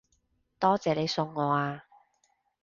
[0.57, 1.83] 多謝你送我啊